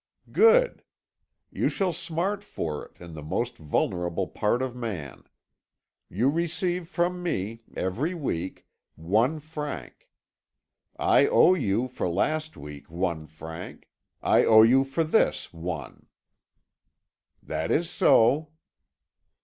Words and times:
"Good. 0.31 0.83
You 1.51 1.69
shall 1.69 1.93
smart 1.93 2.43
for 2.43 2.87
it, 2.87 2.99
in 2.99 3.13
the 3.13 3.21
most 3.21 3.59
vulnerable 3.59 4.25
part 4.27 4.63
of 4.63 4.75
man. 4.75 5.25
You 6.09 6.27
receive 6.31 6.87
from 6.87 7.21
me, 7.21 7.61
every 7.77 8.15
week, 8.15 8.65
one 8.95 9.39
franc. 9.39 10.09
I 10.97 11.27
owe 11.27 11.53
you, 11.53 11.87
for 11.87 12.09
last 12.09 12.57
week, 12.57 12.89
one 12.89 13.27
franc; 13.27 13.91
I 14.23 14.43
owe 14.43 14.63
you, 14.63 14.83
for 14.85 15.03
this, 15.03 15.53
one." 15.53 16.07
"That 17.43 17.69
is 17.69 17.87
so." 17.87 18.49